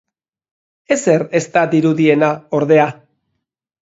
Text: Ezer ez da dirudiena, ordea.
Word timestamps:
Ezer 0.95 1.25
ez 1.39 1.43
da 1.57 1.65
dirudiena, 1.75 2.31
ordea. 2.61 2.89